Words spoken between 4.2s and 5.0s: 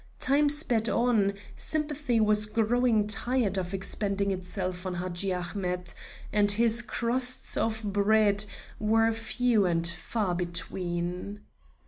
itself on